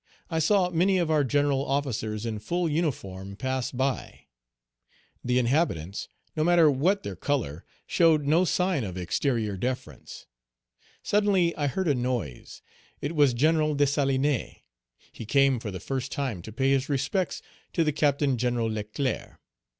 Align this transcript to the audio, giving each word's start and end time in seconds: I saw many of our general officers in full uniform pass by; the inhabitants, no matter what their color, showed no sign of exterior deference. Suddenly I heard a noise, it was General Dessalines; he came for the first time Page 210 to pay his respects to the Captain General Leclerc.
I 0.31 0.39
saw 0.39 0.71
many 0.71 0.97
of 0.97 1.11
our 1.11 1.23
general 1.23 1.63
officers 1.63 2.25
in 2.25 2.39
full 2.39 2.67
uniform 2.67 3.35
pass 3.35 3.71
by; 3.71 4.21
the 5.23 5.37
inhabitants, 5.37 6.07
no 6.35 6.43
matter 6.43 6.71
what 6.71 7.03
their 7.03 7.15
color, 7.15 7.63
showed 7.85 8.25
no 8.25 8.43
sign 8.43 8.83
of 8.83 8.97
exterior 8.97 9.55
deference. 9.57 10.25
Suddenly 11.03 11.55
I 11.55 11.67
heard 11.67 11.87
a 11.87 11.93
noise, 11.93 12.63
it 12.99 13.15
was 13.15 13.35
General 13.35 13.75
Dessalines; 13.75 14.55
he 15.11 15.23
came 15.23 15.59
for 15.59 15.69
the 15.69 15.79
first 15.79 16.11
time 16.11 16.37
Page 16.41 16.45
210 16.45 16.51
to 16.51 16.57
pay 16.57 16.71
his 16.71 16.89
respects 16.89 17.43
to 17.73 17.83
the 17.83 17.93
Captain 17.93 18.39
General 18.39 18.71
Leclerc. 18.71 19.39